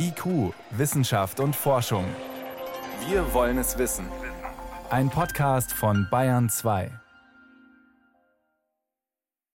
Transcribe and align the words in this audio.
IQ, 0.00 0.54
Wissenschaft 0.70 1.40
und 1.40 1.56
Forschung. 1.56 2.04
Wir 3.08 3.34
wollen 3.34 3.58
es 3.58 3.78
wissen. 3.78 4.06
Ein 4.90 5.10
Podcast 5.10 5.72
von 5.72 6.06
Bayern 6.08 6.48
2. 6.48 6.92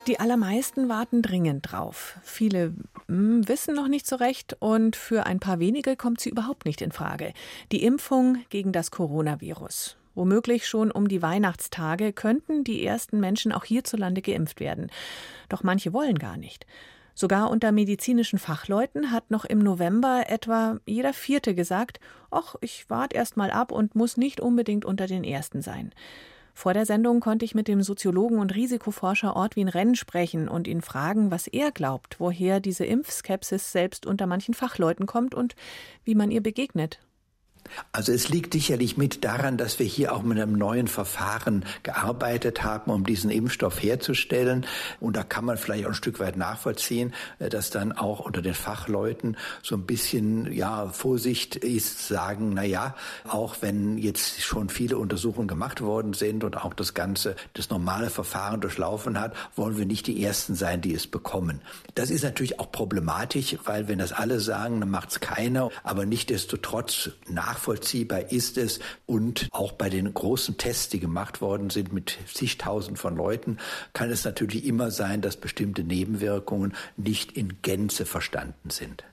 Die 0.08 0.20
allermeisten 0.20 0.90
warten 0.90 1.22
dringend 1.22 1.72
drauf. 1.72 2.18
Viele 2.24 2.74
hm, 3.08 3.48
wissen 3.48 3.76
noch 3.76 3.88
nicht 3.88 4.08
so 4.08 4.16
recht 4.16 4.58
und 4.60 4.96
für 4.96 5.28
ein 5.28 5.40
paar 5.40 5.60
wenige 5.60 5.96
kommt 5.96 6.20
sie 6.20 6.32
überhaupt 6.32 6.66
nicht 6.66 6.82
in 6.82 6.92
Frage. 6.92 7.34
Die 7.72 7.84
Impfung 7.84 8.40
gegen 8.50 8.72
das 8.72 8.90
Coronavirus. 8.90 9.98
Womöglich 10.16 10.68
schon 10.68 10.90
um 10.90 11.08
die 11.08 11.22
Weihnachtstage 11.22 12.14
könnten 12.14 12.64
die 12.64 12.84
ersten 12.84 13.20
Menschen 13.20 13.52
auch 13.52 13.64
hierzulande 13.64 14.24
geimpft 14.24 14.60
werden. 14.60 14.90
Doch 15.50 15.62
manche 15.62 15.94
wollen 15.94 16.18
gar 16.18 16.36
nicht. 16.36 16.66
Sogar 17.14 17.50
unter 17.50 17.72
medizinischen 17.72 18.40
Fachleuten 18.40 19.12
hat 19.12 19.32
noch 19.32 19.46
im 19.46 19.60
November 19.60 20.24
etwa 20.28 20.80
jeder 20.86 21.14
Vierte 21.14 21.54
gesagt, 21.54 22.00
ach, 22.30 22.56
ich 22.62 22.90
warte 22.90 23.16
erst 23.16 23.38
mal 23.38 23.52
ab 23.52 23.72
und 23.72 23.96
muss 23.96 24.18
nicht 24.18 24.40
unbedingt 24.40 24.86
unter 24.86 25.08
den 25.08 25.24
Ersten 25.24 25.62
sein. 25.62 25.92
Vor 26.54 26.74
der 26.74 26.86
Sendung 26.86 27.22
konnte 27.22 27.46
ich 27.46 27.56
mit 27.56 27.68
dem 27.68 27.82
Soziologen 27.82 28.40
und 28.40 28.54
Risikoforscher 28.54 29.36
Ortwin 29.36 29.70
Renn 29.70 29.96
sprechen 29.96 30.48
und 30.48 30.68
ihn 30.68 30.82
fragen, 30.82 31.32
was 31.32 31.48
er 31.48 31.72
glaubt, 31.72 32.20
woher 32.20 32.60
diese 32.60 32.86
Impfskepsis 32.86 33.72
selbst 33.72 34.06
unter 34.06 34.28
manchen 34.28 34.54
Fachleuten 34.54 35.06
kommt 35.06 35.34
und 35.34 35.56
wie 36.04 36.16
man 36.16 36.30
ihr 36.30 36.42
begegnet. 36.42 37.00
Also 37.92 38.12
es 38.12 38.30
liegt 38.30 38.54
sicherlich 38.54 38.98
mit 38.98 39.24
daran, 39.24 39.58
dass 39.58 39.80
wir 39.80 39.86
hier 39.86 40.14
auch 40.14 40.24
mit 40.24 40.40
einem 40.40 40.54
neuen 40.54 40.88
Verfahren 40.88 41.66
gearbeitet 41.84 42.64
haben, 42.64 42.92
um 42.92 43.06
diesen 43.06 43.30
Impfstoff 43.30 43.82
herzustellen. 43.82 44.66
Und 45.00 45.16
da 45.16 45.24
kann 45.24 45.46
man 45.46 45.58
vielleicht 45.58 45.86
auch 45.86 45.90
ein 45.90 45.96
Stück 45.96 46.20
weit 46.20 46.38
nachvollziehen, 46.38 47.14
äh, 47.40 47.50
dass 47.50 47.70
dann 47.70 47.92
auch 47.92 48.20
unter 48.20 48.42
den 48.42 48.54
Fachleuten 48.54 49.38
so 49.62 49.76
ein 49.76 49.86
bisschen, 49.86 50.52
ja, 50.52 50.88
Vorsicht 50.88 51.56
ist, 51.58 52.08
sagen, 52.08 52.54
na 52.54 52.64
ja, 52.64 52.96
auch 53.28 53.58
wenn 53.62 53.98
jetzt 53.98 54.42
schon 54.42 54.70
viele 54.70 54.98
Untersuchungen 54.98 55.48
gemacht 55.48 55.82
worden 55.82 56.14
sind 56.14 56.44
und 56.44 56.58
auch 56.58 56.74
das 56.74 56.94
ganze, 56.94 57.36
das 57.54 57.70
normale 57.70 58.10
Verfahren 58.10 58.62
durchlaufen 58.62 59.20
hat, 59.20 59.36
wollen 59.56 59.78
wir 59.78 59.86
nicht 59.86 60.08
die 60.08 60.24
Ersten 60.24 60.56
sein, 60.56 60.82
die 60.82 60.94
es 60.94 61.08
bekommen. 61.08 61.62
Das 61.96 62.10
ist 62.10 62.24
natürlich 62.24 62.60
auch 62.60 62.72
problematisch, 62.72 63.58
weil 63.66 63.88
wenn 63.88 64.00
das 64.00 64.12
alle 64.14 64.40
sagen, 64.40 64.80
dann 64.80 64.90
macht 64.90 65.12
es 65.12 65.20
keiner. 65.20 65.70
Aber 65.84 66.06
nichtdestotrotz 66.06 67.12
nach 67.28 67.52
nachvollziehbar 67.52 67.71
ist 68.30 68.58
es. 68.58 68.80
Und 69.06 69.48
auch 69.52 69.72
bei 69.72 69.90
den 69.90 70.14
großen 70.14 70.58
Tests, 70.58 70.90
die 70.90 71.00
gemacht 71.00 71.42
worden 71.42 71.70
sind 71.70 71.94
mit 71.94 72.18
zigtausend 72.34 73.00
von 73.00 73.16
Leuten, 73.16 73.58
kann 73.94 74.10
es 74.10 74.26
natürlich 74.26 74.66
immer 74.66 74.92
sein, 74.92 75.22
dass 75.22 75.38
bestimmte 75.38 75.84
Nebenwirkungen 75.84 76.74
nicht 76.98 77.32
in 77.34 77.62
Gänze 77.62 78.06
verstanden 78.06 78.70
sind. 78.70 79.04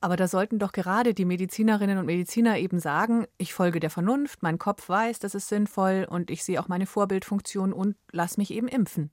Aber 0.00 0.16
da 0.16 0.26
sollten 0.26 0.58
doch 0.58 0.72
gerade 0.72 1.14
die 1.14 1.24
Medizinerinnen 1.24 1.96
und 1.96 2.06
Mediziner 2.06 2.58
eben 2.58 2.80
sagen, 2.80 3.26
ich 3.38 3.54
folge 3.54 3.78
der 3.78 3.88
Vernunft, 3.88 4.42
mein 4.42 4.58
Kopf 4.58 4.88
weiß, 4.88 5.20
das 5.20 5.36
ist 5.36 5.48
sinnvoll 5.48 6.06
und 6.10 6.28
ich 6.28 6.42
sehe 6.42 6.60
auch 6.60 6.66
meine 6.66 6.86
Vorbildfunktion 6.86 7.72
und 7.72 7.94
lass 8.10 8.36
mich 8.36 8.50
eben 8.50 8.66
impfen. 8.66 9.10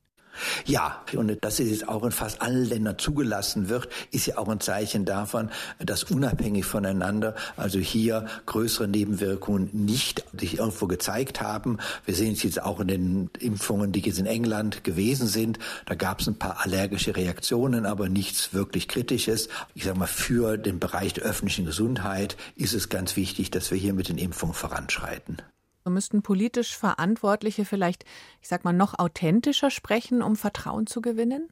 Ja, 0.65 1.03
und 1.15 1.37
dass 1.43 1.59
es 1.59 1.69
jetzt 1.69 1.87
auch 1.87 2.03
in 2.03 2.11
fast 2.11 2.41
allen 2.41 2.65
Ländern 2.65 2.97
zugelassen 2.97 3.69
wird, 3.69 3.89
ist 4.11 4.25
ja 4.25 4.37
auch 4.37 4.47
ein 4.47 4.59
Zeichen 4.59 5.05
davon, 5.05 5.49
dass 5.79 6.03
unabhängig 6.03 6.65
voneinander, 6.65 7.35
also 7.57 7.79
hier 7.79 8.25
größere 8.45 8.87
Nebenwirkungen 8.87 9.69
nicht 9.73 10.23
sich 10.37 10.59
irgendwo 10.59 10.87
gezeigt 10.87 11.41
haben. 11.41 11.77
Wir 12.05 12.15
sehen 12.15 12.33
es 12.33 12.43
jetzt 12.43 12.61
auch 12.61 12.79
in 12.79 12.87
den 12.87 13.29
Impfungen, 13.39 13.91
die 13.91 14.01
jetzt 14.01 14.19
in 14.19 14.25
England 14.25 14.83
gewesen 14.83 15.27
sind. 15.27 15.59
Da 15.85 15.95
gab 15.95 16.21
es 16.21 16.27
ein 16.27 16.39
paar 16.39 16.61
allergische 16.63 17.15
Reaktionen, 17.15 17.85
aber 17.85 18.09
nichts 18.09 18.53
wirklich 18.53 18.87
Kritisches. 18.87 19.49
Ich 19.73 19.83
sage 19.83 19.99
mal, 19.99 20.07
für 20.07 20.57
den 20.57 20.79
Bereich 20.79 21.13
der 21.13 21.23
öffentlichen 21.23 21.65
Gesundheit 21.65 22.37
ist 22.55 22.73
es 22.73 22.89
ganz 22.89 23.15
wichtig, 23.15 23.51
dass 23.51 23.71
wir 23.71 23.77
hier 23.77 23.93
mit 23.93 24.09
den 24.09 24.17
Impfungen 24.17 24.55
voranschreiten. 24.55 25.41
Müssten 25.85 26.21
politisch 26.21 26.77
Verantwortliche 26.77 27.65
vielleicht, 27.65 28.05
ich 28.41 28.47
sag 28.47 28.63
mal, 28.63 28.73
noch 28.73 28.99
authentischer 28.99 29.71
sprechen, 29.71 30.21
um 30.21 30.35
Vertrauen 30.35 30.85
zu 30.85 31.01
gewinnen? 31.01 31.49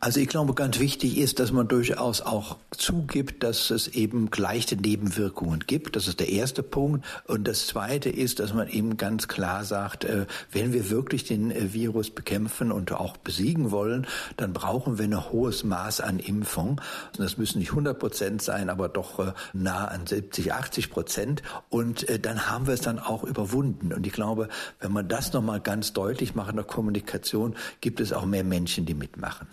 Also 0.00 0.20
ich 0.20 0.28
glaube, 0.28 0.54
ganz 0.54 0.78
wichtig 0.78 1.18
ist, 1.18 1.40
dass 1.40 1.52
man 1.52 1.68
durchaus 1.68 2.20
auch 2.20 2.56
zugibt, 2.70 3.42
dass 3.42 3.70
es 3.70 3.88
eben 3.88 4.30
gleiche 4.30 4.76
Nebenwirkungen 4.76 5.60
gibt. 5.66 5.96
Das 5.96 6.08
ist 6.08 6.20
der 6.20 6.28
erste 6.28 6.62
Punkt. 6.62 7.04
Und 7.26 7.46
das 7.48 7.66
zweite 7.66 8.08
ist, 8.10 8.40
dass 8.40 8.54
man 8.54 8.68
eben 8.68 8.96
ganz 8.96 9.28
klar 9.28 9.64
sagt, 9.64 10.04
äh, 10.04 10.26
wenn 10.52 10.72
wir 10.72 10.90
wirklich 10.90 11.24
den 11.24 11.50
äh, 11.50 11.72
Virus 11.72 12.10
bekämpfen 12.10 12.72
und 12.72 12.92
auch 12.92 13.16
besiegen 13.16 13.70
wollen, 13.70 14.06
dann 14.36 14.52
brauchen 14.52 14.98
wir 14.98 15.04
ein 15.04 15.32
hohes 15.32 15.64
Maß 15.64 16.00
an 16.00 16.18
Impfung. 16.18 16.80
Das 17.16 17.38
müssen 17.38 17.58
nicht 17.58 17.70
100 17.70 17.98
Prozent 17.98 18.42
sein, 18.42 18.70
aber 18.70 18.88
doch 18.88 19.18
äh, 19.18 19.32
nah 19.52 19.86
an 19.86 20.06
70, 20.06 20.52
80 20.52 20.90
Prozent. 20.90 21.42
Und 21.68 22.06
dann 22.24 22.50
haben 22.50 22.66
wir 22.66 22.74
es 22.74 22.80
dann 22.80 22.98
auch 22.98 23.24
überwunden. 23.24 23.92
Und 23.92 24.06
ich 24.06 24.12
glaube, 24.12 24.48
wenn 24.80 24.92
man 24.92 25.08
das 25.08 25.32
nochmal 25.32 25.60
ganz 25.60 25.92
deutlich 25.92 26.34
macht 26.34 26.50
in 26.50 26.56
der 26.56 26.64
Kommunikation, 26.64 27.54
gibt 27.80 28.00
es 28.00 28.12
auch 28.12 28.24
mehr 28.24 28.44
Menschen, 28.44 28.86
die 28.86 28.94
mitmachen. 28.94 29.48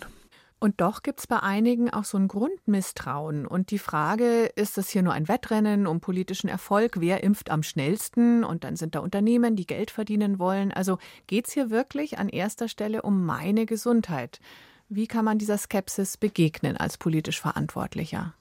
Und 0.62 0.80
doch 0.80 1.02
gibt 1.02 1.18
es 1.18 1.26
bei 1.26 1.40
einigen 1.40 1.90
auch 1.90 2.04
so 2.04 2.16
ein 2.16 2.28
Grundmisstrauen. 2.28 3.48
Und 3.48 3.72
die 3.72 3.80
Frage, 3.80 4.44
ist 4.54 4.78
das 4.78 4.90
hier 4.90 5.02
nur 5.02 5.12
ein 5.12 5.26
Wettrennen 5.26 5.88
um 5.88 5.98
politischen 5.98 6.46
Erfolg? 6.46 7.00
Wer 7.00 7.24
impft 7.24 7.50
am 7.50 7.64
schnellsten? 7.64 8.44
Und 8.44 8.62
dann 8.62 8.76
sind 8.76 8.94
da 8.94 9.00
Unternehmen, 9.00 9.56
die 9.56 9.66
Geld 9.66 9.90
verdienen 9.90 10.38
wollen. 10.38 10.70
Also 10.70 10.98
geht 11.26 11.48
es 11.48 11.52
hier 11.52 11.70
wirklich 11.70 12.20
an 12.20 12.28
erster 12.28 12.68
Stelle 12.68 13.02
um 13.02 13.26
meine 13.26 13.66
Gesundheit? 13.66 14.38
Wie 14.88 15.08
kann 15.08 15.24
man 15.24 15.38
dieser 15.38 15.58
Skepsis 15.58 16.16
begegnen 16.16 16.76
als 16.76 16.96
politisch 16.96 17.40
Verantwortlicher? 17.40 18.32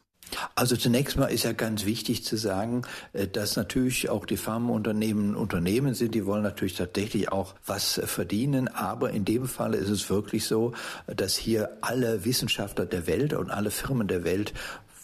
Also 0.55 0.75
zunächst 0.75 1.17
mal 1.17 1.27
ist 1.27 1.43
ja 1.43 1.51
ganz 1.51 1.85
wichtig 1.85 2.23
zu 2.23 2.37
sagen, 2.37 2.83
äh, 3.13 3.27
dass 3.27 3.55
natürlich 3.55 4.09
auch 4.09 4.25
die 4.25 4.37
Pharmaunternehmen 4.37 5.35
Unternehmen 5.35 5.93
sind, 5.93 6.15
die 6.15 6.25
wollen 6.25 6.43
natürlich 6.43 6.75
tatsächlich 6.75 7.31
auch 7.31 7.55
was 7.65 8.01
verdienen, 8.05 8.67
aber 8.67 9.11
in 9.11 9.25
dem 9.25 9.47
Fall 9.47 9.73
ist 9.73 9.89
es 9.89 10.09
wirklich 10.09 10.45
so, 10.45 10.73
dass 11.07 11.35
hier 11.35 11.77
alle 11.81 12.25
Wissenschaftler 12.25 12.85
der 12.85 13.07
Welt 13.07 13.33
und 13.33 13.51
alle 13.51 13.71
Firmen 13.71 14.07
der 14.07 14.23
Welt 14.23 14.53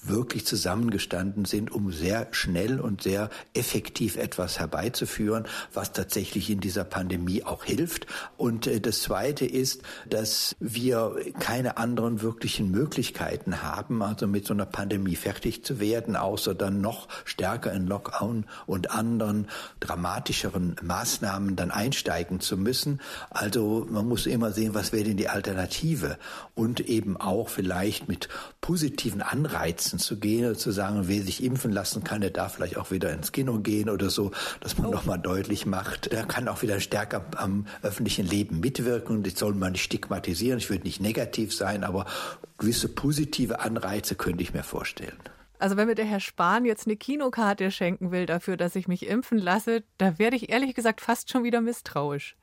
wirklich 0.10 0.46
zusammengestanden 0.46 1.46
sind, 1.46 1.72
um 1.72 1.92
sehr 1.92 2.28
schnell 2.32 2.80
und 2.80 3.04
sehr 3.04 3.30
effektiv 3.54 4.18
etwas 4.18 4.60
herbeizuführen, 4.60 5.46
was 5.74 5.94
tatsächlich 5.94 6.50
in 6.50 6.60
dieser 6.60 6.84
Pandemie 6.84 7.44
auch 7.44 7.64
hilft. 7.64 8.08
Und 8.38 8.68
äh, 8.68 8.80
das 8.80 9.02
Zweite 9.02 9.46
ist, 9.46 9.82
dass 10.10 10.56
wir 10.60 11.16
keine 11.40 11.78
anderen 11.78 12.22
wirklichen 12.22 12.72
Möglichkeiten 12.72 13.62
haben, 13.62 14.02
also 14.02 14.28
mit 14.28 14.46
so 14.46 14.54
einer 14.54 14.66
Pandemie 14.66 15.16
fertig 15.16 15.64
zu 15.64 15.80
werden, 15.80 16.16
außer 16.16 16.56
dann 16.56 16.82
noch 16.82 17.08
stärker 17.26 17.72
in 17.74 17.88
Lockdown 17.88 18.46
und 18.66 18.92
anderen 18.92 19.48
dramatischeren 19.80 20.76
Maßnahmen 20.82 21.56
dann 21.56 21.72
einsteigen 21.72 22.40
zu 22.40 22.58
müssen. 22.58 23.02
Also 23.30 23.88
man 23.90 24.08
muss 24.08 24.26
immer 24.26 24.52
sehen, 24.52 24.74
was 24.74 24.92
wäre 24.92 25.04
denn 25.04 25.18
die 25.18 25.30
Alternative 25.30 26.18
und 26.56 26.80
eben 26.82 27.18
auch 27.18 27.50
vielleicht 27.50 28.08
mit 28.08 28.30
positiven 28.62 29.22
Anreizen 29.22 29.97
Grenzen 29.98 30.00
zu 30.00 30.18
gehen 30.18 30.48
und 30.48 30.60
zu 30.60 30.72
sagen, 30.72 31.08
wer 31.08 31.22
sich 31.22 31.44
impfen 31.44 31.72
lassen 31.72 32.04
kann, 32.04 32.22
der 32.22 32.30
darf 32.30 32.56
vielleicht 32.56 32.78
auch 32.78 32.92
wieder 32.92 33.12
ins 33.12 33.32
Kino 33.32 33.60
gehen 33.60 33.90
oder 33.90 34.10
so, 34.10 34.32
dass 34.62 34.78
man 34.78 34.88
oh. 34.88 34.92
nochmal 34.92 35.20
deutlich 35.20 35.66
macht, 35.66 36.12
der 36.12 36.26
kann 36.26 36.48
auch 36.48 36.62
wieder 36.62 36.80
stärker 36.80 37.26
am 37.36 37.66
öffentlichen 37.82 38.26
Leben 38.26 38.60
mitwirken. 38.60 39.24
Das 39.24 39.38
soll 39.38 39.54
man 39.54 39.74
nicht 39.74 39.84
stigmatisieren. 39.84 40.60
Ich 40.60 40.70
würde 40.70 40.84
nicht 40.84 41.02
negativ 41.02 41.54
sein, 41.54 41.84
aber 41.84 42.06
gewisse 42.58 42.90
positive 42.90 43.60
Anreize 43.60 44.16
könnte 44.16 44.44
ich 44.44 44.54
mir 44.54 44.64
vorstellen. 44.64 45.18
Also 45.60 45.76
wenn 45.76 45.88
mir 45.88 45.96
der 45.96 46.06
Herr 46.06 46.20
Spahn 46.20 46.66
jetzt 46.66 46.86
eine 46.86 46.96
Kinokarte 46.96 47.72
schenken 47.72 48.12
will 48.12 48.28
dafür, 48.28 48.58
dass 48.58 48.76
ich 48.76 48.88
mich 48.88 49.08
impfen 49.08 49.40
lasse, 49.40 49.84
da 49.98 50.20
werde 50.20 50.36
ich 50.36 50.50
ehrlich 50.50 50.76
gesagt 50.76 51.02
fast 51.02 51.32
schon 51.32 51.44
wieder 51.44 51.62
misstrauisch. 51.62 52.36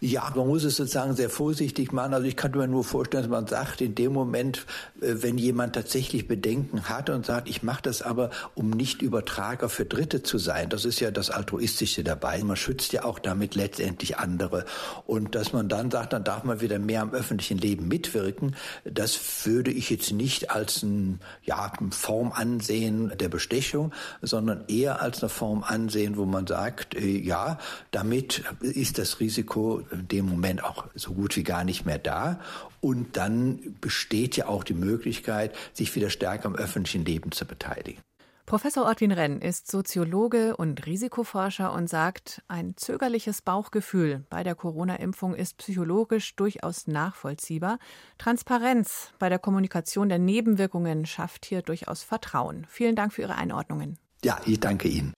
Ja, 0.00 0.30
man 0.34 0.46
muss 0.46 0.64
es 0.64 0.76
sozusagen 0.76 1.14
sehr 1.14 1.30
vorsichtig 1.30 1.92
machen. 1.92 2.12
Also 2.12 2.26
ich 2.26 2.36
kann 2.36 2.50
mir 2.52 2.68
nur 2.68 2.84
vorstellen, 2.84 3.22
dass 3.22 3.30
man 3.30 3.46
sagt, 3.46 3.80
in 3.80 3.94
dem 3.94 4.12
Moment, 4.12 4.66
äh, 5.00 5.14
wenn 5.16 5.38
jemand 5.38 5.74
tatsächlich 5.74 6.28
Bedenken 6.28 6.88
hat 6.88 7.08
und 7.10 7.24
sagt, 7.24 7.48
ich 7.48 7.62
mache 7.62 7.82
das 7.82 8.02
aber, 8.02 8.30
um 8.54 8.70
nicht 8.70 9.00
Übertrager 9.00 9.68
für 9.68 9.84
Dritte 9.84 10.22
zu 10.22 10.38
sein, 10.38 10.68
das 10.68 10.84
ist 10.84 11.00
ja 11.00 11.10
das 11.10 11.30
Altruistische 11.30 12.04
dabei. 12.04 12.42
Man 12.44 12.56
schützt 12.56 12.92
ja 12.92 13.04
auch 13.04 13.18
damit 13.18 13.54
letztendlich 13.54 14.18
andere. 14.18 14.64
Und 15.06 15.34
dass 15.34 15.52
man 15.52 15.68
dann 15.68 15.90
sagt, 15.90 16.12
dann 16.12 16.24
darf 16.24 16.44
man 16.44 16.60
wieder 16.60 16.78
mehr 16.78 17.02
am 17.02 17.12
öffentlichen 17.12 17.58
Leben 17.58 17.88
mitwirken, 17.88 18.54
das 18.84 19.18
würde 19.46 19.70
ich 19.70 19.88
jetzt 19.90 20.12
nicht 20.12 20.50
als 20.50 20.82
ein, 20.82 21.20
ja, 21.42 21.72
eine 21.78 21.90
Form 21.90 22.32
ansehen 22.32 23.12
der 23.18 23.28
Bestechung, 23.28 23.92
sondern 24.20 24.64
eher 24.68 25.00
als 25.00 25.22
eine 25.22 25.30
Form 25.30 25.64
ansehen, 25.64 26.16
wo 26.16 26.26
man 26.26 26.46
sagt, 26.46 26.94
äh, 26.94 27.06
ja, 27.06 27.58
damit 27.90 28.44
ist 28.60 28.98
das 28.98 29.20
Risiko 29.20 29.75
in 29.90 30.08
dem 30.08 30.26
Moment 30.26 30.62
auch 30.64 30.86
so 30.94 31.12
gut 31.12 31.36
wie 31.36 31.44
gar 31.44 31.64
nicht 31.64 31.84
mehr 31.86 31.98
da. 31.98 32.40
Und 32.80 33.16
dann 33.16 33.76
besteht 33.80 34.36
ja 34.36 34.48
auch 34.48 34.64
die 34.64 34.74
Möglichkeit, 34.74 35.54
sich 35.72 35.94
wieder 35.94 36.10
stärker 36.10 36.46
am 36.46 36.56
öffentlichen 36.56 37.04
Leben 37.04 37.32
zu 37.32 37.44
beteiligen. 37.46 38.00
Professor 38.46 38.84
Ortwin 38.84 39.10
Renn 39.10 39.40
ist 39.40 39.68
Soziologe 39.68 40.56
und 40.56 40.86
Risikoforscher 40.86 41.72
und 41.72 41.88
sagt, 41.88 42.42
ein 42.46 42.76
zögerliches 42.76 43.42
Bauchgefühl 43.42 44.24
bei 44.30 44.44
der 44.44 44.54
Corona-Impfung 44.54 45.34
ist 45.34 45.56
psychologisch 45.56 46.36
durchaus 46.36 46.86
nachvollziehbar. 46.86 47.80
Transparenz 48.18 49.10
bei 49.18 49.28
der 49.28 49.40
Kommunikation 49.40 50.08
der 50.08 50.20
Nebenwirkungen 50.20 51.06
schafft 51.06 51.44
hier 51.44 51.60
durchaus 51.60 52.04
Vertrauen. 52.04 52.68
Vielen 52.68 52.94
Dank 52.94 53.12
für 53.14 53.22
Ihre 53.22 53.34
Einordnungen. 53.34 53.98
Ja, 54.24 54.40
ich 54.46 54.60
danke 54.60 54.86
Ihnen. 54.86 55.14